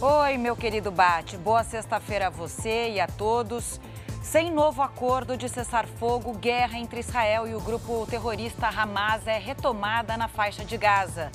[0.00, 1.36] Oi, meu querido Bate.
[1.36, 3.80] Boa sexta-feira a você e a todos.
[4.22, 10.16] Sem novo acordo de cessar-fogo, guerra entre Israel e o grupo terrorista Hamas é retomada
[10.16, 11.32] na faixa de Gaza.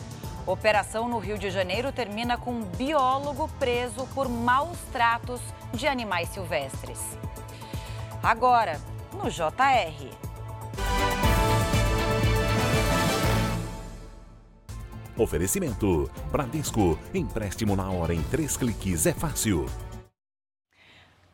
[0.47, 5.41] Operação no Rio de Janeiro termina com um biólogo preso por maus tratos
[5.73, 7.01] de animais silvestres.
[8.23, 8.79] Agora,
[9.11, 10.22] no JR.
[15.17, 16.97] Oferecimento: Bradesco.
[17.13, 19.65] Empréstimo na hora em três cliques é fácil.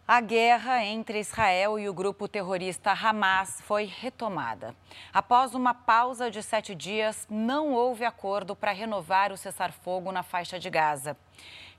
[0.06, 4.76] A guerra entre Israel e o grupo terrorista Hamas foi retomada.
[5.14, 10.58] Após uma pausa de sete dias, não houve acordo para renovar o cessar-fogo na faixa
[10.58, 11.16] de Gaza.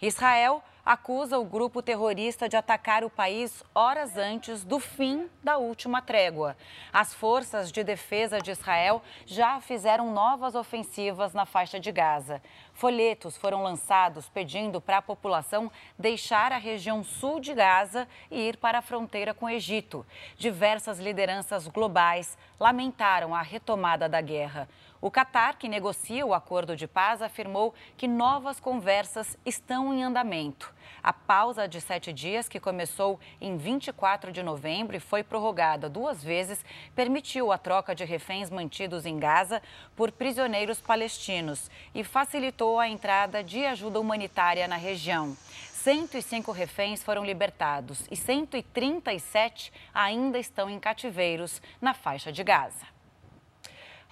[0.02, 6.00] Israel acusa o grupo terrorista de atacar o país horas antes do fim da última
[6.00, 6.56] trégua.
[6.92, 12.42] As forças de defesa de Israel já fizeram novas ofensivas na faixa de Gaza.
[12.72, 18.56] Folhetos foram lançados pedindo para a população deixar a região sul de Gaza e ir
[18.56, 20.06] para a fronteira com o Egito.
[20.38, 24.66] Diversas lideranças globais lamentaram a retomada da guerra.
[25.02, 30.74] O Catar, que negocia o acordo de paz, afirmou que novas conversas estão em andamento.
[31.02, 36.22] A pausa de sete dias, que começou em 24 de novembro e foi prorrogada duas
[36.22, 36.62] vezes,
[36.94, 39.62] permitiu a troca de reféns mantidos em Gaza
[39.96, 45.34] por prisioneiros palestinos e facilitou a entrada de ajuda humanitária na região.
[45.72, 52.99] 105 reféns foram libertados e 137 ainda estão em cativeiros na faixa de Gaza.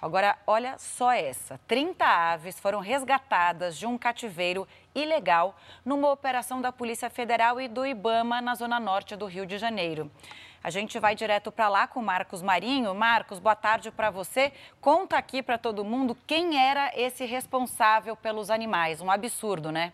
[0.01, 6.71] Agora, olha só essa: 30 aves foram resgatadas de um cativeiro ilegal numa operação da
[6.71, 10.09] Polícia Federal e do Ibama na zona norte do Rio de Janeiro.
[10.63, 12.93] A gente vai direto para lá com Marcos Marinho.
[12.93, 14.51] Marcos, boa tarde para você.
[14.81, 19.01] Conta aqui para todo mundo quem era esse responsável pelos animais.
[19.01, 19.93] Um absurdo, né?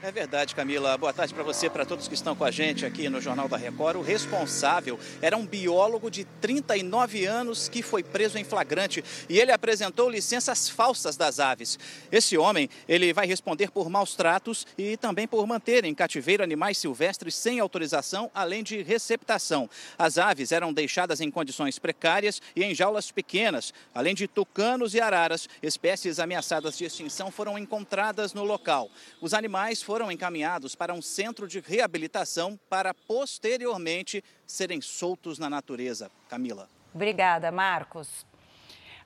[0.00, 0.96] É verdade, Camila.
[0.96, 3.56] Boa tarde para você, para todos que estão com a gente aqui no Jornal da
[3.56, 3.96] Record.
[3.96, 9.50] O responsável era um biólogo de 39 anos que foi preso em flagrante e ele
[9.50, 11.76] apresentou licenças falsas das aves.
[12.12, 16.78] Esse homem, ele vai responder por maus tratos e também por manter em cativeiro animais
[16.78, 19.68] silvestres sem autorização, além de receptação.
[19.98, 23.74] As aves eram deixadas em condições precárias e em jaulas pequenas.
[23.92, 28.88] Além de tucanos e araras, espécies ameaçadas de extinção foram encontradas no local.
[29.20, 36.10] Os animais foram encaminhados para um centro de reabilitação para posteriormente serem soltos na natureza.
[36.28, 36.68] Camila.
[36.92, 38.26] Obrigada, Marcos.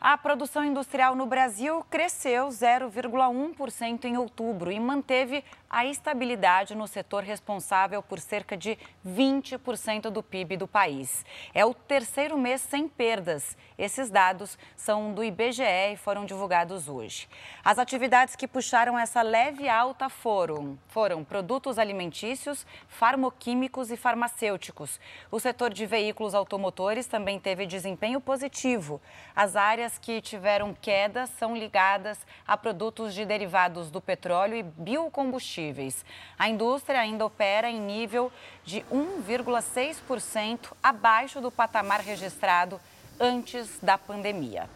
[0.05, 7.23] A produção industrial no Brasil cresceu 0,1% em outubro e manteve a estabilidade no setor
[7.23, 8.77] responsável por cerca de
[9.07, 11.25] 20% do PIB do país.
[11.55, 13.57] É o terceiro mês sem perdas.
[13.79, 17.29] Esses dados são do IBGE e foram divulgados hoje.
[17.65, 24.99] As atividades que puxaram essa leve alta foram, foram produtos alimentícios, farmoquímicos e farmacêuticos.
[25.31, 29.01] O setor de veículos automotores também teve desempenho positivo.
[29.35, 35.33] As áreas que tiveram queda são ligadas a produtos de derivados do petróleo e biocombustíveis
[35.33, 36.05] combustíveis.
[36.39, 38.33] A indústria ainda opera em nível
[38.65, 42.81] de 1,6% abaixo do patamar registrado
[43.21, 44.69] antes da pandemia.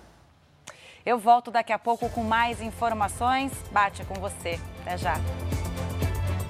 [1.05, 3.53] Eu volto daqui a pouco com mais informações.
[3.71, 4.59] Bate com você.
[4.83, 5.15] Até já.